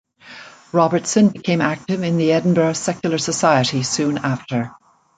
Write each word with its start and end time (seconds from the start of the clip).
Robertson 0.73 1.27
became 1.29 1.61
active 1.61 2.01
in 2.01 2.17
the 2.17 2.31
Edinburgh 2.31 2.73
Secular 2.73 3.19
Society, 3.19 3.83
soon 3.83 4.17
after. 4.17 4.71